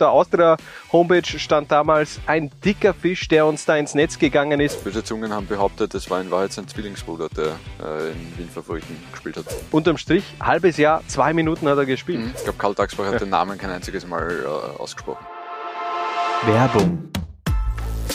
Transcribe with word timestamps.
der 0.00 0.10
Austria 0.10 0.56
Homepage 0.92 1.38
stand 1.38 1.70
damals 1.70 2.20
ein 2.26 2.50
dicker 2.64 2.94
Fisch, 2.94 3.28
der 3.28 3.46
uns 3.46 3.64
da 3.64 3.76
ins 3.76 3.94
Netz 3.94 4.18
gegangen 4.18 4.60
ist. 4.60 4.82
Böse 4.82 5.04
Zungen 5.04 5.32
haben 5.32 5.46
behauptet, 5.46 5.94
es 5.94 6.10
war 6.10 6.20
in 6.20 6.30
Wahrheit 6.30 6.52
sein 6.52 6.66
Zwillingsbruder, 6.66 7.28
der 7.28 7.56
äh, 7.84 8.10
in 8.10 8.38
Wien 8.38 8.50
Favoriten 8.52 8.96
gespielt 9.12 9.36
hat. 9.36 9.44
Unterm 9.70 9.96
Strich, 9.96 10.24
halbes 10.40 10.76
Jahr, 10.76 11.02
zwei 11.06 11.32
Minuten 11.32 11.68
hat 11.68 11.78
er 11.78 11.86
gespielt. 11.86 12.20
Mhm. 12.20 12.32
Ich 12.36 12.44
glaube, 12.44 12.58
Karl 12.58 12.74
Tagsbach 12.74 13.06
hat 13.06 13.12
ja. 13.14 13.18
den 13.18 13.30
Namen 13.30 13.58
kein 13.58 13.70
einziges 13.70 14.06
Mal 14.06 14.44
äh, 14.44 14.80
ausgesprochen. 14.80 15.24
Werbung 16.46 17.09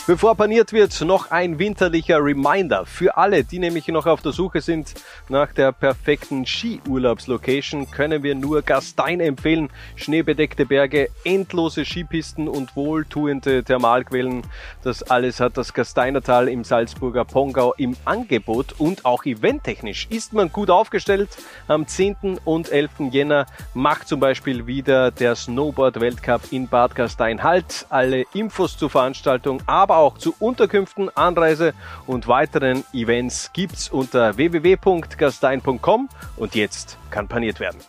Bevor 0.08 0.36
paniert 0.36 0.72
wird, 0.72 1.02
noch 1.02 1.32
ein 1.32 1.58
winterlicher 1.58 2.24
Reminder 2.24 2.86
für 2.86 3.18
alle, 3.18 3.44
die 3.44 3.58
nämlich 3.58 3.88
noch 3.88 4.06
auf 4.06 4.22
der 4.22 4.34
Suche 4.34 4.62
sind 4.62 4.94
nach 5.30 5.52
der 5.52 5.72
perfekten 5.72 6.46
Skiurlaubslocation, 6.46 7.90
können 7.90 8.22
wir 8.22 8.36
nur 8.36 8.62
Gastein 8.62 9.20
empfehlen. 9.20 9.72
Schneebedeckte 9.96 10.68
Berge, 10.68 11.10
endlose 11.24 11.86
Skipisten 11.86 12.48
und 12.48 12.76
wohltuende 12.76 13.64
Thermalquellen. 13.64 14.44
Das 14.84 15.02
alles 15.02 15.40
hat 15.40 15.58
das 15.58 15.74
Gasteinertal 15.74 16.50
im 16.50 16.64
Salzburger 16.64 17.26
Pongau 17.26 17.74
im 17.74 17.98
Angebot 18.06 18.76
und 18.78 19.06
auch 19.06 19.26
eventtechnisch 19.26 20.06
ist 20.12 20.34
man 20.34 20.52
gut 20.52 20.70
aufgestellt. 20.70 21.30
Am 21.68 21.88
10. 21.88 22.42
und 22.46 22.72
11. 22.72 22.92
Jänner 23.10 23.48
macht 23.74 24.08
zum 24.08 24.20
Beispiel 24.20 24.68
wieder 24.68 25.10
der 25.10 25.36
Snowboard-Weltcup 25.36 26.52
in 26.52 26.68
Bad 26.68 26.94
Gastein 26.94 27.42
Halt. 27.42 27.88
Alle 27.90 28.26
Infos 28.36 28.78
zur 28.78 28.92
Veranstaltung, 28.92 29.64
aber 29.66 29.95
aber 29.96 30.04
auch 30.04 30.18
zu 30.18 30.36
Unterkünften, 30.40 31.10
Anreise 31.16 31.74
und 32.06 32.28
weiteren 32.28 32.84
Events 32.94 33.52
gibt's 33.54 33.90
unter 33.90 34.38
www.gastein.com 34.38 36.10
und 36.38 36.56
jetzt 36.56 36.98
kann 37.10 37.28
paniert 37.28 37.60
werden. 37.60 37.80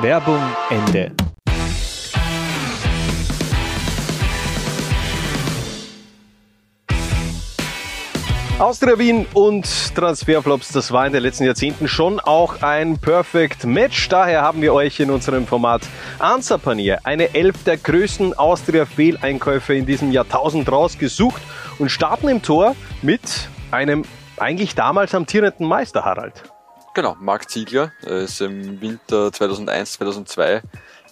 Werbung 0.00 0.40
Ende. 0.70 1.12
Austria 8.58 8.98
Wien 8.98 9.26
und 9.34 9.94
Transferflops, 9.94 10.68
das 10.72 10.92
war 10.92 11.06
in 11.06 11.12
den 11.12 11.22
letzten 11.22 11.44
Jahrzehnten 11.44 11.88
schon 11.88 12.20
auch 12.20 12.62
ein 12.62 12.98
Perfect 12.98 13.64
Match. 13.64 14.08
Daher 14.08 14.42
haben 14.42 14.62
wir 14.62 14.72
euch 14.74 15.00
in 15.00 15.10
unserem 15.10 15.46
Format 15.46 15.82
Answer 16.18 16.58
Panier 16.58 17.00
eine 17.02 17.34
elf 17.34 17.64
der 17.64 17.78
größten 17.78 18.34
Austria-Fehleinkäufe 18.34 19.74
in 19.74 19.86
diesem 19.86 20.12
Jahrtausend 20.12 20.70
rausgesucht 20.70 21.42
und 21.78 21.90
starten 21.90 22.28
im 22.28 22.42
Tor 22.42 22.76
mit 23.00 23.48
einem 23.70 24.04
eigentlich 24.36 24.74
damals 24.74 25.14
amtierenden 25.14 25.66
Meister 25.66 26.04
Harald. 26.04 26.44
Genau, 26.94 27.16
Marc 27.18 27.50
Ziegler 27.50 27.90
ist 28.02 28.42
im 28.42 28.80
Winter 28.80 29.32
2001, 29.32 29.94
2002, 29.94 30.62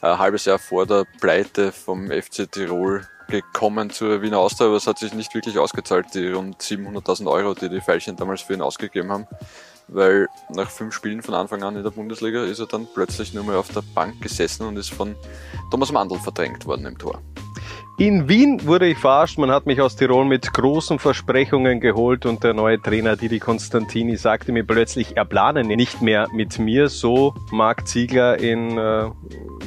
ein 0.02 0.18
halbes 0.18 0.44
Jahr 0.44 0.58
vor 0.58 0.86
der 0.86 1.04
Pleite 1.20 1.72
vom 1.72 2.10
FC 2.10 2.50
Tirol 2.50 3.06
gekommen 3.30 3.90
zur 3.90 4.22
Wiener 4.22 4.38
Austria, 4.38 4.66
aber 4.66 4.76
es 4.76 4.86
hat 4.86 4.98
sich 4.98 5.14
nicht 5.14 5.34
wirklich 5.34 5.58
ausgezahlt, 5.58 6.06
die 6.14 6.28
rund 6.28 6.60
700.000 6.60 7.30
Euro, 7.30 7.54
die 7.54 7.68
die 7.68 7.80
Veilchen 7.80 8.16
damals 8.16 8.42
für 8.42 8.54
ihn 8.54 8.62
ausgegeben 8.62 9.10
haben. 9.10 9.26
Weil 9.88 10.28
nach 10.50 10.70
fünf 10.70 10.94
Spielen 10.94 11.22
von 11.22 11.34
Anfang 11.34 11.62
an 11.62 11.76
in 11.76 11.82
der 11.82 11.90
Bundesliga 11.90 12.44
ist 12.44 12.60
er 12.60 12.66
dann 12.66 12.86
plötzlich 12.92 13.34
nur 13.34 13.44
mal 13.44 13.56
auf 13.56 13.72
der 13.72 13.82
Bank 13.94 14.20
gesessen 14.20 14.66
und 14.66 14.76
ist 14.76 14.90
von 14.90 15.16
Thomas 15.70 15.90
Mandl 15.90 16.18
verdrängt 16.18 16.66
worden 16.66 16.86
im 16.86 16.98
Tor. 16.98 17.20
In 18.00 18.30
Wien 18.30 18.64
wurde 18.64 18.86
ich 18.86 18.96
verarscht. 18.96 19.36
Man 19.36 19.50
hat 19.50 19.66
mich 19.66 19.78
aus 19.82 19.94
Tirol 19.94 20.24
mit 20.24 20.54
großen 20.54 20.98
Versprechungen 20.98 21.80
geholt 21.80 22.24
und 22.24 22.42
der 22.42 22.54
neue 22.54 22.80
Trainer 22.80 23.14
Didi 23.14 23.40
Constantini 23.40 24.16
sagte 24.16 24.52
mir 24.52 24.64
plötzlich, 24.64 25.18
er 25.18 25.26
plane 25.26 25.64
nicht 25.64 26.00
mehr 26.00 26.26
mit 26.32 26.58
mir. 26.58 26.88
So 26.88 27.34
Marc 27.50 27.86
Ziegler 27.86 28.40
in 28.40 28.78
äh, 28.78 29.10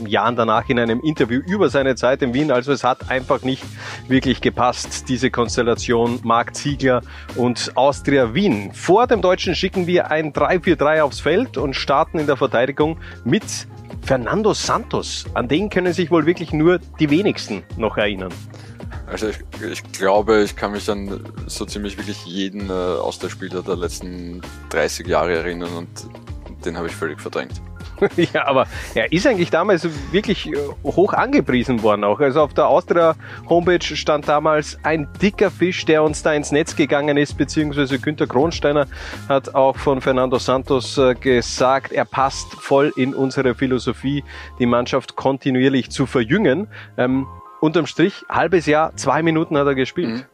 Jahren 0.08 0.36
danach 0.36 0.67
in 0.67 0.80
einem 0.80 1.00
Interview 1.02 1.42
über 1.45 1.70
seine 1.70 1.94
Zeit 1.94 2.23
in 2.23 2.34
Wien. 2.34 2.50
Also 2.50 2.72
es 2.72 2.84
hat 2.84 3.12
einfach 3.12 3.44
nicht 3.44 3.64
wirklich 4.08 4.42
gepasst, 4.42 5.09
diese 5.09 5.30
Konstellation 5.30 6.20
Marc 6.23 6.56
Ziegler 6.56 7.03
und 7.36 7.73
Austria 7.75 8.34
Wien. 8.34 8.72
Vor 8.73 9.06
dem 9.06 9.22
Deutschen 9.22 9.53
schicken 9.53 9.86
wir 9.86 10.09
ein 10.09 10.34
3-4-3 10.34 11.02
aufs 11.02 11.19
Feld 11.19 11.59
und 11.59 11.75
starten 11.75 12.18
in 12.18 12.25
der 12.25 12.38
Verteidigung 12.38 12.97
mit 13.25 13.44
Fernando 14.06 14.53
Santos, 14.53 15.25
an 15.34 15.47
den 15.47 15.69
können 15.69 15.94
sich 15.94 16.12
wohl 16.12 16.25
wirklich 16.25 16.52
nur 16.52 16.80
die 17.00 17.09
wenigsten 17.09 17.63
noch 17.78 17.96
erinnern. 17.97 18.22
Also 19.07 19.28
ich, 19.28 19.38
ich 19.61 19.84
glaube, 19.91 20.44
ich 20.44 20.56
kann 20.56 20.72
mich 20.72 20.89
an 20.89 21.19
so 21.47 21.66
ziemlich 21.66 21.97
wirklich 21.97 22.25
jeden 22.25 22.69
äh, 22.69 22.73
aus 22.73 23.19
der 23.19 23.29
Spieler 23.29 23.61
der 23.61 23.75
letzten 23.75 24.41
30 24.69 25.07
Jahre 25.07 25.35
erinnern 25.35 25.72
und 25.73 25.89
den 26.66 26.78
habe 26.78 26.88
ich 26.88 26.95
völlig 26.95 27.19
verdrängt. 27.19 27.62
ja, 28.33 28.47
aber 28.47 28.67
er 28.95 29.12
ist 29.12 29.28
eigentlich 29.28 29.50
damals 29.50 29.88
wirklich 30.12 30.47
äh, 30.47 30.56
hoch 30.83 31.13
angepriesen 31.13 31.83
worden 31.83 32.03
auch. 32.03 32.19
Also 32.19 32.41
auf 32.41 32.53
der 32.53 32.67
Austria 32.67 33.16
Homepage 33.50 33.83
stand 33.83 34.28
damals 34.28 34.78
ein 34.83 35.07
dicker 35.22 35.51
Fisch, 35.51 35.85
der 35.85 36.03
uns 36.03 36.23
da 36.23 36.33
ins 36.33 36.51
Netz 36.51 36.75
gegangen 36.75 37.17
ist, 37.17 37.38
beziehungsweise 37.38 38.00
Günter 38.00 38.28
Kronsteiner 38.28 38.88
hat 39.29 39.53
auch 39.56 39.78
von 39.78 40.01
Fernando 40.01 40.38
Santos 40.38 40.97
äh, 40.97 41.16
gesagt, 41.16 41.91
er 41.91 42.06
passt 42.06 42.53
voll 42.53 42.91
in 42.95 43.13
unsere 43.13 43.56
Philosophie, 43.56 44.23
die 44.59 44.66
Mannschaft 44.66 45.16
kontinuierlich 45.16 45.91
zu 45.91 46.06
verjüngen. 46.06 46.67
Ähm, 46.97 47.28
unterm 47.63 47.85
Strich, 47.85 48.25
halbes 48.28 48.66
Jahr, 48.66 48.96
zwei 48.97 49.24
Minuten 49.24 49.57
hat 49.57 49.66
er 49.66 49.75
gespielt. 49.75 50.09
Mhm 50.09 50.25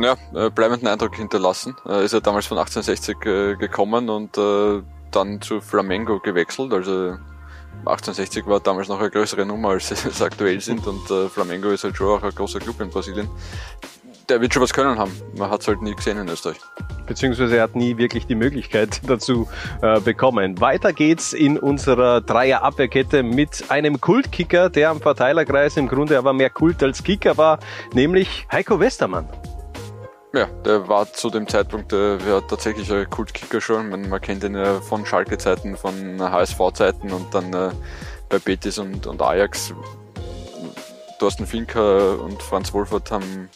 ja, 0.00 0.16
äh, 0.34 0.50
bleibenden 0.50 0.88
Eindruck 0.88 1.16
hinterlassen. 1.16 1.76
Äh, 1.86 2.04
ist 2.04 2.12
er 2.12 2.20
damals 2.20 2.46
von 2.46 2.58
1860 2.58 3.26
äh, 3.26 3.56
gekommen 3.56 4.08
und 4.08 4.36
äh, 4.38 4.82
dann 5.10 5.40
zu 5.40 5.60
Flamengo 5.60 6.18
gewechselt. 6.20 6.72
Also 6.72 7.16
1860 7.86 8.46
war 8.46 8.60
damals 8.60 8.88
noch 8.88 9.00
eine 9.00 9.10
größere 9.10 9.44
Nummer, 9.46 9.70
als 9.70 9.90
es 10.06 10.22
aktuell 10.22 10.60
sind. 10.60 10.86
Und 10.86 11.10
äh, 11.10 11.28
Flamengo 11.28 11.70
ist 11.70 11.84
halt 11.84 11.96
schon 11.96 12.08
auch 12.08 12.22
ein 12.22 12.34
großer 12.34 12.58
Club 12.58 12.80
in 12.80 12.90
Brasilien. 12.90 13.28
Der 14.32 14.40
wird 14.40 14.54
schon 14.54 14.62
was 14.62 14.72
können 14.72 14.98
haben. 14.98 15.12
Man 15.36 15.50
hat 15.50 15.60
es 15.60 15.68
halt 15.68 15.82
nie 15.82 15.94
gesehen 15.94 16.16
in 16.16 16.26
Österreich. 16.26 16.56
Beziehungsweise 17.06 17.58
er 17.58 17.64
hat 17.64 17.76
nie 17.76 17.98
wirklich 17.98 18.26
die 18.26 18.34
Möglichkeit 18.34 19.02
dazu 19.06 19.46
äh, 19.82 20.00
bekommen. 20.00 20.58
Weiter 20.58 20.94
geht's 20.94 21.34
in 21.34 21.58
unserer 21.58 22.22
Dreier-Abwehrkette 22.22 23.24
mit 23.24 23.64
einem 23.68 24.00
Kultkicker, 24.00 24.70
der 24.70 24.88
am 24.88 25.02
Verteilerkreis 25.02 25.76
im 25.76 25.86
Grunde 25.86 26.16
aber 26.16 26.32
mehr 26.32 26.48
Kult 26.48 26.82
als 26.82 27.04
Kicker 27.04 27.36
war, 27.36 27.58
nämlich 27.92 28.46
Heiko 28.50 28.80
Westermann. 28.80 29.28
Ja, 30.32 30.46
der 30.64 30.88
war 30.88 31.12
zu 31.12 31.28
dem 31.28 31.46
Zeitpunkt 31.46 31.92
äh, 31.92 32.16
ja, 32.16 32.40
tatsächlich 32.40 32.90
ein 32.90 33.10
Kultkicker 33.10 33.60
schon. 33.60 33.90
Man, 33.90 34.08
man 34.08 34.22
kennt 34.22 34.44
ihn 34.44 34.54
ja 34.54 34.80
von 34.80 35.04
Schalke-Zeiten, 35.04 35.76
von 35.76 36.18
HSV-Zeiten 36.18 37.12
und 37.12 37.34
dann 37.34 37.52
äh, 37.52 37.70
bei 38.30 38.38
Betis 38.38 38.78
und, 38.78 39.06
und 39.06 39.20
Ajax. 39.20 39.74
Thorsten 41.18 41.46
Finker 41.46 42.18
und 42.18 42.42
Franz 42.42 42.72
Wolfert 42.72 43.10
haben 43.10 43.50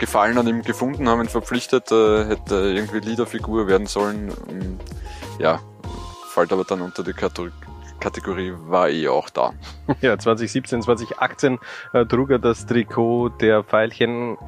Gefallen 0.00 0.38
an 0.38 0.48
ihm 0.48 0.62
gefunden, 0.62 1.08
haben 1.08 1.20
ihn 1.20 1.28
verpflichtet, 1.28 1.92
äh, 1.92 2.24
hätte 2.24 2.56
irgendwie 2.56 2.98
Leaderfigur 2.98 3.68
werden 3.68 3.86
sollen. 3.86 4.32
Ja, 5.38 5.60
fällt 6.30 6.52
aber 6.52 6.64
dann 6.64 6.80
unter 6.80 7.04
die 7.04 7.12
Kategorie 7.12 7.52
Kategorie 8.00 8.54
war 8.66 8.88
eh 8.88 9.08
auch 9.08 9.30
da. 9.30 9.52
Ja, 10.00 10.18
2017, 10.18 10.82
2018 10.82 11.58
äh, 11.92 12.06
trug 12.06 12.30
er 12.30 12.38
das 12.38 12.66
Trikot 12.66 13.28
der 13.40 13.62
Pfeilchen 13.62 14.38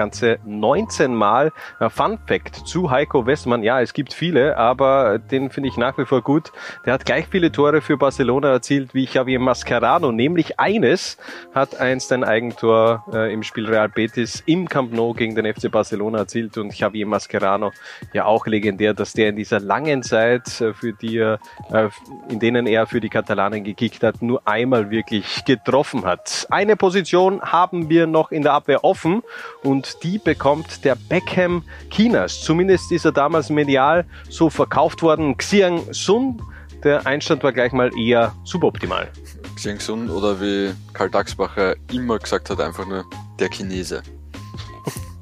ganze 0.00 0.38
19 0.46 1.14
Mal. 1.14 1.52
Fun 1.90 2.18
Fact 2.26 2.66
zu 2.66 2.90
Heiko 2.90 3.26
Westmann. 3.26 3.62
Ja, 3.62 3.82
es 3.82 3.92
gibt 3.92 4.14
viele, 4.14 4.56
aber 4.56 5.18
den 5.18 5.50
finde 5.50 5.68
ich 5.68 5.76
nach 5.76 5.98
wie 5.98 6.06
vor 6.06 6.22
gut. 6.22 6.52
Der 6.86 6.94
hat 6.94 7.04
gleich 7.04 7.26
viele 7.30 7.52
Tore 7.52 7.82
für 7.82 7.98
Barcelona 7.98 8.48
erzielt 8.48 8.94
wie 8.94 9.04
Javier 9.04 9.40
Mascherano. 9.40 10.10
Nämlich 10.10 10.58
eines 10.58 11.18
hat 11.54 11.78
einst 11.78 12.12
ein 12.12 12.24
Eigentor 12.24 13.04
äh, 13.12 13.30
im 13.30 13.42
Spiel 13.42 13.66
Real 13.66 13.90
Betis 13.90 14.42
im 14.46 14.70
Camp 14.70 14.90
Nou 14.94 15.12
gegen 15.12 15.34
den 15.34 15.52
FC 15.52 15.70
Barcelona 15.70 16.20
erzielt 16.20 16.56
und 16.56 16.74
Javier 16.78 17.06
Mascherano 17.06 17.70
ja 18.14 18.24
auch 18.24 18.46
legendär, 18.46 18.94
dass 18.94 19.12
der 19.12 19.28
in 19.28 19.36
dieser 19.36 19.60
langen 19.60 20.02
Zeit, 20.02 20.62
äh, 20.62 20.72
für 20.72 20.94
die 20.94 21.18
er, 21.18 21.38
äh, 21.70 21.88
in 22.30 22.40
denen 22.40 22.66
er 22.66 22.86
für 22.86 23.00
die 23.00 23.10
Katalanen 23.10 23.64
gekickt 23.64 24.02
hat, 24.02 24.22
nur 24.22 24.40
einmal 24.46 24.90
wirklich 24.90 25.44
getroffen 25.44 26.06
hat. 26.06 26.46
Eine 26.48 26.76
Position 26.76 27.42
haben 27.42 27.90
wir 27.90 28.06
noch 28.06 28.30
in 28.30 28.42
der 28.42 28.54
Abwehr 28.54 28.82
offen 28.82 29.22
und 29.62 29.89
und 29.94 30.02
die 30.02 30.18
bekommt 30.18 30.84
der 30.84 30.94
Beckham 30.94 31.62
Chinas. 31.90 32.40
Zumindest 32.42 32.92
ist 32.92 33.04
er 33.04 33.12
damals 33.12 33.50
medial 33.50 34.04
so 34.28 34.50
verkauft 34.50 35.02
worden. 35.02 35.36
Xiang 35.36 35.92
Sun, 35.92 36.40
der 36.82 37.06
Einstand 37.06 37.42
war 37.42 37.52
gleich 37.52 37.72
mal 37.72 37.90
eher 37.98 38.34
suboptimal. 38.44 39.08
Xiang 39.56 39.80
Sun 39.80 40.10
oder 40.10 40.40
wie 40.40 40.72
Karl 40.92 41.10
Daxbacher 41.10 41.76
immer 41.92 42.18
gesagt 42.18 42.50
hat, 42.50 42.60
einfach 42.60 42.86
nur 42.86 43.04
der 43.38 43.50
Chinese. 43.50 44.02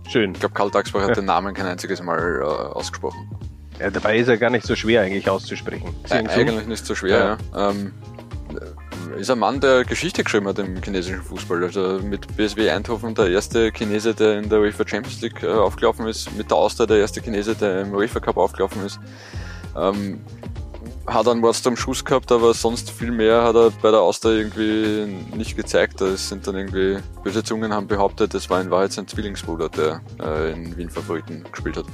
Schön. 0.09 0.33
Ich 0.33 0.41
glaube, 0.41 0.55
Karl 0.55 0.71
Daxbacher 0.71 1.07
hat 1.07 1.17
den 1.17 1.27
Namen 1.27 1.55
kein 1.55 1.67
einziges 1.67 2.03
Mal 2.03 2.41
äh, 2.41 2.45
ausgesprochen. 2.45 3.29
Ja, 3.79 3.91
dabei 3.91 4.19
ist 4.19 4.29
er 4.29 4.39
gar 4.39 4.51
nicht 4.51 4.67
so 4.67 4.75
schwer 4.75 5.03
eigentlich 5.03 5.29
auszusprechen. 5.29 5.95
Äh, 6.09 6.27
eigentlich 6.27 6.67
nicht 6.67 6.85
so 6.85 6.95
schwer, 6.95 7.39
ja. 7.53 7.59
ja. 7.59 7.71
Ähm, 7.71 7.93
ist 9.19 9.31
ein 9.31 9.39
Mann, 9.39 9.61
der 9.61 9.85
Geschichte 9.85 10.23
geschrieben 10.23 10.47
hat 10.47 10.59
im 10.59 10.81
chinesischen 10.83 11.23
Fußball. 11.23 11.65
Also 11.65 12.01
mit 12.03 12.37
BSW 12.37 12.71
Eindhoven 12.71 13.15
der 13.15 13.31
erste 13.31 13.73
Chinese, 13.73 14.15
der 14.15 14.39
in 14.39 14.49
der 14.49 14.61
UEFA 14.61 14.87
Champions 14.87 15.21
League 15.21 15.43
äh, 15.43 15.49
aufgelaufen 15.49 16.07
ist, 16.07 16.35
mit 16.37 16.51
der 16.51 16.57
Austria 16.57 16.87
der 16.87 16.99
erste 16.99 17.21
Chinese, 17.21 17.55
der 17.55 17.83
im 17.83 17.95
UEFA 17.95 18.21
Cup 18.21 18.37
aufgelaufen 18.37 18.85
ist. 18.87 19.01
Ähm, 19.77 20.21
hat 21.07 21.27
einen 21.27 21.41
Mord 21.41 21.67
am 21.67 21.77
Schuss 21.77 22.05
gehabt, 22.05 22.31
aber 22.31 22.53
sonst 22.55 22.91
viel 22.91 23.11
mehr 23.11 23.43
hat 23.43 23.57
er 23.57 23.71
bei 23.71 23.91
der 23.91 24.01
Austria 24.01 24.35
irgendwie 24.35 25.07
nicht 25.35 25.57
gezeigt. 25.57 26.01
Es 26.01 26.29
sind 26.29 26.47
dann 26.47 26.55
irgendwie, 26.55 26.99
böse 27.25 27.43
Zungen 27.43 27.73
haben 27.73 27.87
behauptet, 27.87 28.35
es 28.35 28.49
war 28.51 28.61
in 28.61 28.71
Wahrheit 28.71 28.93
sein 28.93 29.09
Zwillingsbruder, 29.09 29.69
der 29.71 30.01
äh, 30.21 30.53
in 30.53 30.77
Wien 30.77 30.91
Favoriten 30.91 31.45
gespielt 31.51 31.79
hat. 31.79 31.87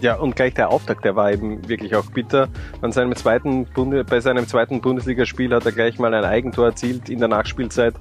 Ja, 0.00 0.16
und 0.16 0.36
gleich 0.36 0.54
der 0.54 0.70
Auftakt, 0.70 1.04
der 1.04 1.16
war 1.16 1.32
eben 1.32 1.68
wirklich 1.68 1.94
auch 1.96 2.06
bitter. 2.10 2.48
An 2.82 2.92
seinem 2.92 3.16
zweiten 3.16 3.64
Bunde, 3.64 4.04
bei 4.04 4.20
seinem 4.20 4.46
zweiten 4.46 4.80
Bundesligaspiel 4.80 5.54
hat 5.54 5.66
er 5.66 5.72
gleich 5.72 5.98
mal 5.98 6.14
ein 6.14 6.24
Eigentor 6.24 6.66
erzielt 6.66 7.08
in 7.08 7.18
der 7.18 7.28
Nachspielzeit 7.28 7.94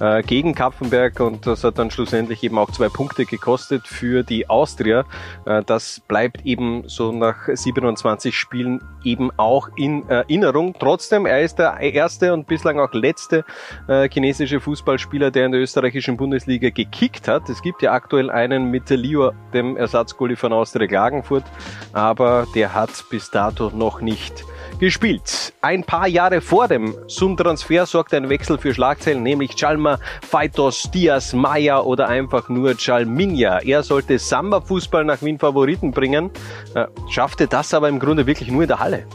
äh, 0.00 0.22
gegen 0.22 0.54
Kapfenberg 0.54 1.20
und 1.20 1.46
das 1.46 1.64
hat 1.64 1.78
dann 1.78 1.90
schlussendlich 1.90 2.42
eben 2.42 2.58
auch 2.58 2.70
zwei 2.70 2.88
Punkte 2.88 3.24
gekostet 3.24 3.86
für 3.86 4.22
die 4.22 4.48
Austria. 4.48 5.04
Äh, 5.44 5.62
das 5.64 6.00
bleibt 6.00 6.44
eben 6.46 6.84
so 6.88 7.12
nach 7.12 7.48
27 7.52 8.36
Spielen 8.36 8.80
eben 9.04 9.30
auch 9.36 9.68
in 9.76 10.08
Erinnerung. 10.08 10.74
Trotzdem, 10.78 11.26
er 11.26 11.42
ist 11.42 11.58
der 11.58 11.78
erste 11.80 12.32
und 12.32 12.46
bislang 12.46 12.78
auch 12.78 12.92
letzte 12.92 13.44
äh, 13.88 14.08
chinesische 14.08 14.60
Fußballspieler, 14.60 15.30
der 15.30 15.46
in 15.46 15.52
der 15.52 15.60
österreichischen 15.60 16.16
Bundesliga 16.16 16.70
gekickt 16.70 17.28
hat. 17.28 17.48
Es 17.48 17.62
gibt 17.62 17.82
ja 17.82 17.92
aktuell 17.92 18.30
einen 18.30 18.70
mit 18.70 18.90
Leo, 18.90 19.32
dem 19.52 19.76
Ersatzgulli 19.76 20.36
von 20.36 20.52
Austria 20.52 20.86
Klagenfurt 20.86 21.23
Frankfurt, 21.24 21.44
aber 21.92 22.46
der 22.54 22.74
hat 22.74 22.90
bis 23.10 23.30
dato 23.30 23.70
noch 23.70 24.00
nicht 24.00 24.44
gespielt. 24.78 25.52
Ein 25.62 25.84
paar 25.84 26.08
Jahre 26.08 26.40
vor 26.40 26.68
dem 26.68 26.94
Sun-Transfer 27.06 27.86
sorgt 27.86 28.12
ein 28.12 28.28
Wechsel 28.28 28.58
für 28.58 28.74
Schlagzeilen, 28.74 29.22
nämlich 29.22 29.54
Chalma, 29.54 29.98
Faitos, 30.28 30.90
Diaz, 30.92 31.32
Maya 31.32 31.80
oder 31.80 32.08
einfach 32.08 32.48
nur 32.48 32.74
Chalminja. 32.76 33.60
Er 33.60 33.82
sollte 33.82 34.18
Samba-Fußball 34.18 35.04
nach 35.04 35.22
Wien 35.22 35.38
Favoriten 35.38 35.92
bringen, 35.92 36.30
äh, 36.74 36.86
schaffte 37.08 37.46
das 37.46 37.72
aber 37.72 37.88
im 37.88 37.98
Grunde 37.98 38.26
wirklich 38.26 38.50
nur 38.50 38.62
in 38.62 38.68
der 38.68 38.80
Halle. 38.80 39.06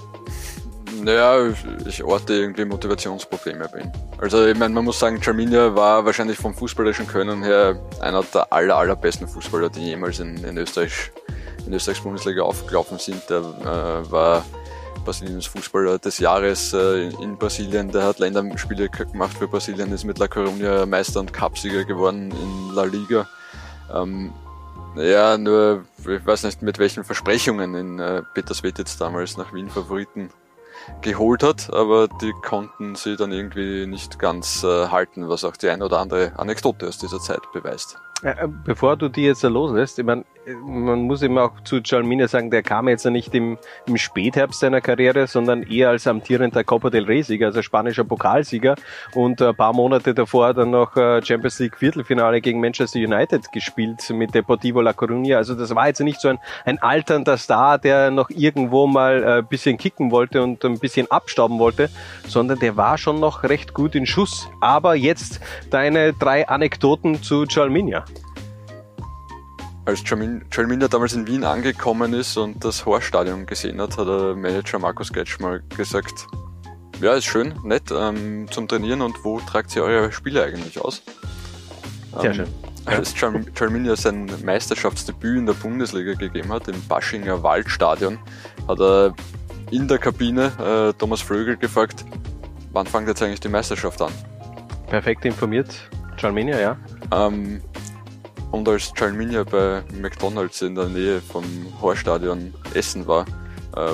Naja, 1.02 1.54
ich 1.88 2.04
orte 2.04 2.34
irgendwie 2.34 2.66
Motivationsprobleme 2.66 3.70
bei 3.72 3.80
ihm. 3.82 3.92
Also 4.20 4.46
ich 4.46 4.58
meine, 4.58 4.74
man 4.74 4.84
muss 4.84 5.00
sagen, 5.00 5.22
Charminia 5.22 5.74
war 5.74 6.04
wahrscheinlich 6.04 6.38
vom 6.38 6.54
fußballerischen 6.54 7.08
Können 7.08 7.42
her 7.42 7.80
einer 8.02 8.22
der 8.24 8.52
aller, 8.52 8.76
allerbesten 8.76 9.28
Fußballer, 9.28 9.70
die 9.70 9.82
jemals 9.82 10.20
in, 10.20 10.44
in 10.44 10.58
Österreich 10.58 11.12
in 11.66 11.72
der 11.72 11.78
Österreichs 11.78 12.02
Bundesliga 12.02 12.44
aufgelaufen 12.44 12.98
sind. 12.98 13.30
Der 13.30 13.40
äh, 13.40 14.12
war 14.12 14.46
Brasiliens 15.06 15.48
Fußballer 15.48 16.00
des 16.00 16.20
Jahres 16.20 16.74
äh, 16.74 17.10
in 17.10 17.38
Brasilien. 17.38 17.92
Der 17.92 18.04
hat 18.04 18.20
Länderspiele 18.20 18.90
gemacht 18.90 19.38
für 19.38 19.48
Brasilien, 19.48 19.92
ist 19.92 20.04
mit 20.04 20.20
La 20.20 20.26
Coruña 20.26 20.86
Meister 20.86 21.20
und 21.20 21.34
Cupsieger 21.34 21.86
geworden 21.86 22.32
in 22.32 22.76
La 22.76 22.84
Liga. 22.84 23.28
Ähm, 23.94 24.34
ja, 24.96 25.38
nur, 25.38 25.86
ich 26.00 26.26
weiß 26.26 26.44
nicht, 26.44 26.62
mit 26.62 26.80
welchen 26.80 27.04
Versprechungen 27.04 27.76
in 27.76 28.00
äh, 28.00 28.24
Peter 28.34 28.54
Svetitz 28.54 28.98
damals 28.98 29.38
nach 29.38 29.54
Wien 29.54 29.70
Favoriten 29.70 30.30
geholt 31.02 31.44
hat, 31.44 31.72
aber 31.72 32.08
die 32.08 32.34
konnten 32.42 32.96
sie 32.96 33.16
dann 33.16 33.32
irgendwie 33.32 33.86
nicht 33.86 34.18
ganz 34.20 34.64
äh, 34.64 34.88
halten, 34.88 35.30
was 35.30 35.44
auch 35.44 35.56
die 35.56 35.70
ein 35.70 35.82
oder 35.82 36.00
andere 36.00 36.34
Anekdote 36.38 36.88
aus 36.88 36.98
dieser 36.98 37.20
Zeit 37.20 37.42
beweist. 37.54 37.98
Äh, 38.22 38.48
bevor 38.66 38.98
du 38.98 39.08
die 39.08 39.24
jetzt 39.24 39.44
loslässt, 39.44 39.98
ich 39.98 40.06
meine, 40.06 40.26
man 40.66 41.02
muss 41.04 41.22
immer 41.22 41.44
auch 41.44 41.62
zu 41.64 41.78
Jalmine 41.78 42.28
sagen, 42.28 42.52
der 42.52 42.64
kam 42.64 42.90
jetzt 42.90 43.06
nicht 43.06 43.34
im, 43.34 43.58
im 43.86 43.98
Spätherbst 43.98 44.60
seiner 44.60 44.82
Karriere, 44.82 45.28
sondern 45.28 45.64
eher 45.64 45.90
als 45.90 46.08
amtierender 46.08 46.64
Copa 46.64 46.90
del 46.90 47.06
Rey-Sieger, 47.06 47.48
also 47.48 47.62
spanischer 47.62 48.04
Pokalsieger 48.04 48.76
und 49.14 49.42
ein 49.42 49.56
paar 49.56 49.74
Monate 49.74 50.14
davor 50.14 50.54
dann 50.54 50.72
noch 50.72 50.96
äh, 50.98 51.24
Champions 51.24 51.60
League 51.60 51.78
Viertelfinale 51.78 52.42
gegen 52.42 52.60
Manchester 52.60 53.00
United 53.00 53.52
gespielt 53.52 54.10
mit 54.10 54.34
Deportivo 54.34 54.82
La 54.82 54.92
Coruña. 54.92 55.36
Also 55.36 55.56
das 55.56 55.74
war 55.76 55.88
jetzt 55.88 56.00
nicht 56.02 56.20
so 56.20 56.30
ein, 56.30 56.40
ein 56.66 56.80
alternder 56.80 57.38
Star, 57.38 57.78
der 57.78 58.12
noch 58.12 58.30
irgendwo 58.30 58.88
mal 58.88 59.24
ein 59.24 59.40
äh, 59.40 59.44
bisschen 59.48 59.78
kicken 59.78 60.12
wollte 60.12 60.42
und 60.42 60.64
ein 60.66 60.80
bisschen 60.80 61.10
abstauben 61.12 61.60
wollte, 61.60 61.90
sondern 62.28 62.60
der 62.60 62.76
war 62.76 62.98
schon 62.98 63.20
noch 63.20 63.44
recht 63.44 63.74
gut 63.74 63.96
in 63.96 64.06
Schuss. 64.06 64.50
Aber 64.62 64.96
jetzt 64.96 65.40
deine 65.70 66.14
drei 66.14 66.48
Anekdoten 66.48 67.22
zu 67.22 67.46
Jalminia 67.46 68.04
als 69.90 70.04
Jalminda 70.08 70.88
damals 70.88 71.14
in 71.14 71.26
Wien 71.26 71.44
angekommen 71.44 72.14
ist 72.14 72.38
und 72.38 72.64
das 72.64 72.86
Horstadion 72.86 73.48
gesehen 73.48 73.82
hat, 73.82 73.98
hat 73.98 74.08
der 74.08 74.36
Manager 74.36 74.78
Markus 74.78 75.12
Getsch 75.12 75.40
mal 75.40 75.64
gesagt, 75.76 76.28
ja, 77.02 77.14
ist 77.14 77.26
schön, 77.26 77.56
nett 77.64 77.92
ähm, 77.92 78.46
zum 78.52 78.68
Trainieren 78.68 79.02
und 79.02 79.24
wo 79.24 79.40
tragt 79.40 79.76
ihr 79.76 79.84
eure 79.84 80.12
Spiele 80.12 80.44
eigentlich 80.44 80.80
aus? 80.80 81.02
Sehr 82.20 82.30
ähm, 82.30 82.36
schön. 82.36 82.48
Als 82.86 83.14
Jalminia 83.20 83.96
sein 83.96 84.30
Meisterschaftsdebüt 84.44 85.38
in 85.38 85.46
der 85.46 85.54
Bundesliga 85.54 86.14
gegeben 86.14 86.52
hat, 86.54 86.68
im 86.68 86.82
Baschinger 86.88 87.42
Waldstadion, 87.42 88.20
hat 88.68 88.80
er 88.80 89.16
in 89.72 89.88
der 89.88 89.98
Kabine 89.98 90.52
äh, 90.60 90.94
Thomas 90.98 91.22
Frögel 91.22 91.58
gefragt, 91.58 92.06
wann 92.72 92.86
fängt 92.86 93.08
jetzt 93.08 93.24
eigentlich 93.24 93.40
die 93.40 93.50
Meisterschaft 93.50 94.02
an? 94.02 94.12
Perfekt 94.88 95.26
informiert, 95.26 95.90
Jalminia, 96.18 96.60
ja. 96.60 96.78
Ähm, 97.12 97.62
und 98.52 98.68
als 98.68 98.94
Chalminia 98.94 99.44
bei 99.44 99.84
McDonalds 100.00 100.62
in 100.62 100.76
der 100.76 100.86
Nähe 100.86 101.22
vom 101.22 101.44
Horstadion 101.82 102.54
essen 102.74 103.08
war, 103.08 103.26
äh, 103.76 103.92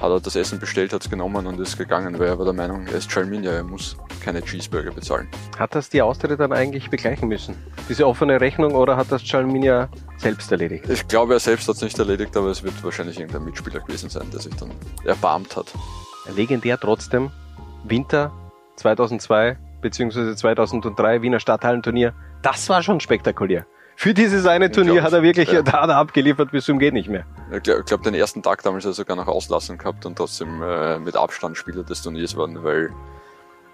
hat 0.00 0.10
er 0.10 0.20
das 0.20 0.34
Essen 0.34 0.58
bestellt, 0.58 0.92
hat 0.92 1.02
es 1.02 1.10
genommen 1.10 1.46
und 1.46 1.60
ist 1.60 1.78
gegangen, 1.78 2.18
weil 2.18 2.28
er 2.28 2.38
war 2.38 2.44
der 2.44 2.54
Meinung, 2.54 2.86
er 2.88 2.94
ist 2.94 3.10
Chalminia, 3.10 3.52
er 3.52 3.62
muss 3.62 3.96
keine 4.22 4.42
Cheeseburger 4.42 4.90
bezahlen. 4.90 5.28
Hat 5.58 5.74
das 5.74 5.88
die 5.88 6.02
Austritte 6.02 6.36
dann 6.36 6.52
eigentlich 6.52 6.90
begleichen 6.90 7.28
müssen? 7.28 7.54
Diese 7.88 8.06
offene 8.06 8.40
Rechnung 8.40 8.74
oder 8.74 8.96
hat 8.96 9.10
das 9.10 9.22
Chalminia 9.22 9.88
selbst 10.16 10.50
erledigt? 10.50 10.88
Ich 10.88 11.06
glaube, 11.06 11.34
er 11.34 11.40
selbst 11.40 11.68
hat 11.68 11.76
es 11.76 11.82
nicht 11.82 11.98
erledigt, 11.98 12.36
aber 12.36 12.48
es 12.48 12.62
wird 12.62 12.82
wahrscheinlich 12.82 13.18
irgendein 13.18 13.44
Mitspieler 13.44 13.80
gewesen 13.80 14.10
sein, 14.10 14.28
der 14.32 14.40
sich 14.40 14.54
dann 14.56 14.70
erbarmt 15.04 15.56
hat. 15.56 15.72
Legendär 16.34 16.78
trotzdem, 16.78 17.30
Winter 17.84 18.32
2002 18.76 19.56
bzw. 19.82 20.34
2003 20.34 21.22
Wiener 21.22 21.40
Stadthallenturnier, 21.40 22.14
das 22.42 22.68
war 22.68 22.82
schon 22.82 22.98
spektakulär. 23.00 23.66
Für 24.02 24.14
dieses 24.14 24.46
eine 24.46 24.68
Turnier 24.68 25.04
hat 25.04 25.12
er 25.12 25.22
wirklich 25.22 25.52
ja. 25.52 25.62
da, 25.62 25.86
da 25.86 25.96
abgeliefert 26.00 26.50
bis 26.50 26.64
zum 26.64 26.80
geht 26.80 26.92
nicht 26.92 27.08
mehr. 27.08 27.24
Ich 27.52 27.62
glaube, 27.62 27.84
glaub, 27.84 28.02
den 28.02 28.14
ersten 28.14 28.42
Tag 28.42 28.60
damals 28.64 28.82
hat 28.82 28.90
er 28.90 28.94
sogar 28.94 29.14
noch 29.14 29.28
auslassen 29.28 29.78
gehabt 29.78 30.04
und 30.06 30.16
trotzdem 30.16 30.60
äh, 30.60 30.98
mit 30.98 31.14
Abstand 31.16 31.56
Spieler 31.56 31.84
des 31.84 32.02
Turniers 32.02 32.36
waren, 32.36 32.64
weil 32.64 32.90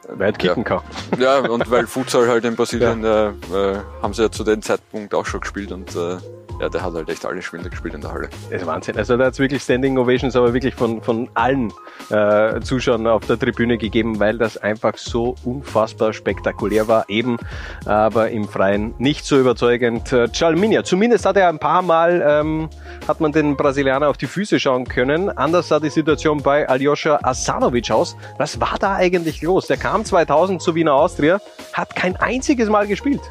weil 0.08 0.30
er 0.30 0.32
kicken 0.32 0.64
ja. 0.64 0.68
kann. 0.68 0.80
Ja, 1.18 1.38
und 1.38 1.70
weil 1.70 1.86
Futsal 1.86 2.28
halt 2.28 2.44
in 2.44 2.56
Brasilien 2.56 3.02
ja. 3.02 3.28
äh, 3.28 3.32
äh, 3.72 3.76
haben 4.02 4.12
sie 4.12 4.22
ja 4.22 4.30
zu 4.30 4.44
dem 4.44 4.62
Zeitpunkt 4.62 5.14
auch 5.14 5.26
schon 5.26 5.40
gespielt 5.40 5.72
und 5.72 5.94
äh, 5.96 6.16
ja, 6.60 6.68
der 6.68 6.82
hat 6.82 6.94
halt 6.94 7.08
echt 7.08 7.24
alle 7.24 7.40
Spiele 7.40 7.70
gespielt 7.70 7.94
in 7.94 8.00
der 8.00 8.12
Halle. 8.12 8.28
Das 8.50 8.62
ist 8.62 8.66
Wahnsinn. 8.66 8.96
Also 8.96 9.16
da 9.16 9.26
hat 9.26 9.34
es 9.34 9.38
wirklich 9.38 9.62
Standing 9.62 9.96
Ovations, 9.96 10.34
aber 10.34 10.54
wirklich 10.54 10.74
von, 10.74 11.00
von 11.02 11.28
allen 11.34 11.72
äh, 12.10 12.60
Zuschauern 12.60 13.06
auf 13.06 13.26
der 13.26 13.38
Tribüne 13.38 13.78
gegeben, 13.78 14.18
weil 14.18 14.38
das 14.38 14.56
einfach 14.56 14.96
so 14.96 15.36
unfassbar 15.44 16.12
spektakulär 16.12 16.88
war. 16.88 17.08
Eben, 17.08 17.36
aber 17.84 18.30
im 18.30 18.48
Freien 18.48 18.94
nicht 18.98 19.24
so 19.24 19.38
überzeugend. 19.38 20.12
Äh, 20.12 20.28
Chalminia, 20.32 20.82
zumindest 20.82 21.26
hat 21.26 21.36
er 21.36 21.48
ein 21.48 21.60
paar 21.60 21.82
Mal, 21.82 22.24
ähm, 22.26 22.68
hat 23.06 23.20
man 23.20 23.30
den 23.30 23.56
Brasilianer 23.56 24.08
auf 24.08 24.16
die 24.16 24.26
Füße 24.26 24.58
schauen 24.58 24.86
können. 24.86 25.30
Anders 25.30 25.68
sah 25.68 25.78
die 25.78 25.90
Situation 25.90 26.42
bei 26.42 26.68
Aljoscha 26.68 27.20
Asanovic 27.22 27.90
aus. 27.92 28.16
Was 28.36 28.60
war 28.60 28.76
da 28.80 28.96
eigentlich 28.96 29.42
los? 29.42 29.68
Der 29.68 29.76
kam 29.76 29.97
2000 30.04 30.60
zu 30.62 30.74
Wiener 30.74 30.94
Austria, 30.94 31.40
hat 31.72 31.94
kein 31.94 32.16
einziges 32.16 32.68
Mal 32.68 32.86
gespielt. 32.86 33.22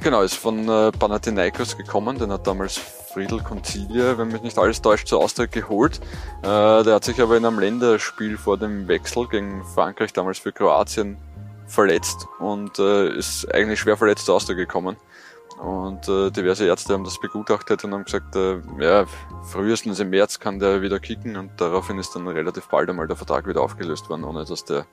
Genau, 0.00 0.22
ist 0.22 0.34
von 0.34 0.68
äh, 0.68 0.92
Panathinaikos 0.92 1.76
gekommen, 1.76 2.18
den 2.18 2.30
hat 2.30 2.46
damals 2.46 2.78
Friedel 2.78 3.40
Concilia, 3.40 4.18
wenn 4.18 4.28
mich 4.28 4.42
nicht 4.42 4.58
alles 4.58 4.82
täuscht, 4.82 5.08
zur 5.08 5.20
Austria 5.20 5.46
geholt. 5.46 6.00
Äh, 6.42 6.84
der 6.84 6.94
hat 6.94 7.04
sich 7.04 7.20
aber 7.20 7.36
in 7.36 7.44
einem 7.44 7.58
Länderspiel 7.58 8.36
vor 8.36 8.58
dem 8.58 8.88
Wechsel 8.88 9.26
gegen 9.26 9.64
Frankreich, 9.64 10.12
damals 10.12 10.38
für 10.38 10.52
Kroatien, 10.52 11.16
verletzt 11.66 12.28
und 12.38 12.78
äh, 12.78 13.08
ist 13.16 13.52
eigentlich 13.52 13.80
schwer 13.80 13.96
verletzt 13.96 14.26
zur 14.26 14.36
Austria 14.36 14.56
gekommen. 14.56 14.96
Und 15.58 16.06
äh, 16.08 16.30
diverse 16.30 16.66
Ärzte 16.66 16.92
haben 16.92 17.04
das 17.04 17.18
begutachtet 17.18 17.82
und 17.84 17.94
haben 17.94 18.04
gesagt, 18.04 18.36
äh, 18.36 18.60
ja, 18.78 19.06
frühestens 19.50 19.98
im 20.00 20.10
März 20.10 20.38
kann 20.38 20.58
der 20.58 20.82
wieder 20.82 21.00
kicken 21.00 21.36
und 21.36 21.52
daraufhin 21.58 21.98
ist 21.98 22.14
dann 22.14 22.28
relativ 22.28 22.68
bald 22.68 22.90
einmal 22.90 23.06
der 23.06 23.16
Vertrag 23.16 23.46
wieder 23.46 23.62
aufgelöst 23.62 24.10
worden, 24.10 24.24
ohne 24.24 24.44
dass 24.44 24.64
der 24.66 24.86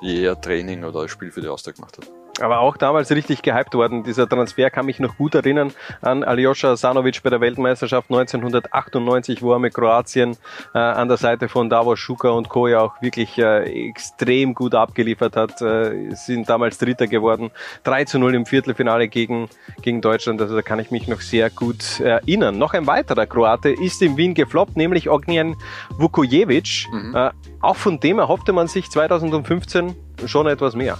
je 0.00 0.34
Training 0.36 0.84
oder 0.84 1.08
Spiel 1.08 1.30
für 1.30 1.40
die 1.40 1.48
Austria 1.48 1.74
gemacht 1.74 1.98
hat 1.98 2.08
aber 2.40 2.60
auch 2.60 2.76
damals 2.76 3.10
richtig 3.10 3.42
gehypt 3.42 3.74
worden. 3.74 4.02
Dieser 4.04 4.28
Transfer 4.28 4.70
kann 4.70 4.86
mich 4.86 5.00
noch 5.00 5.16
gut 5.16 5.34
erinnern 5.34 5.72
an 6.00 6.24
Aljoscha 6.24 6.76
Sanovic 6.76 7.22
bei 7.22 7.30
der 7.30 7.40
Weltmeisterschaft 7.40 8.10
1998, 8.10 9.42
wo 9.42 9.52
er 9.52 9.58
mit 9.58 9.74
Kroatien 9.74 10.36
äh, 10.74 10.78
an 10.78 11.08
der 11.08 11.16
Seite 11.16 11.48
von 11.48 11.68
Davos 11.68 11.98
Schuka 11.98 12.30
und 12.30 12.48
Co. 12.48 12.68
ja 12.68 12.80
auch 12.80 13.00
wirklich 13.00 13.38
äh, 13.38 13.88
extrem 13.88 14.54
gut 14.54 14.74
abgeliefert 14.74 15.36
hat. 15.36 15.60
Äh, 15.62 16.14
sind 16.14 16.48
damals 16.48 16.78
Dritter 16.78 17.06
geworden. 17.06 17.50
3 17.84 18.04
zu 18.04 18.18
0 18.18 18.34
im 18.34 18.46
Viertelfinale 18.46 19.08
gegen, 19.08 19.48
gegen 19.82 20.00
Deutschland. 20.00 20.40
Also 20.40 20.54
da 20.54 20.62
kann 20.62 20.78
ich 20.78 20.90
mich 20.90 21.08
noch 21.08 21.20
sehr 21.20 21.50
gut 21.50 22.00
erinnern. 22.00 22.58
Noch 22.58 22.74
ein 22.74 22.86
weiterer 22.86 23.26
Kroate 23.26 23.70
ist 23.70 24.02
in 24.02 24.16
Wien 24.16 24.34
gefloppt, 24.34 24.76
nämlich 24.76 25.10
Ognjen 25.10 25.56
Vukojevic. 25.90 26.86
Mhm. 26.92 27.14
Äh, 27.14 27.30
auch 27.60 27.76
von 27.76 28.00
dem 28.00 28.18
erhoffte 28.18 28.52
man 28.52 28.68
sich 28.68 28.88
2015 28.90 29.94
schon 30.26 30.46
etwas 30.46 30.74
mehr. 30.74 30.98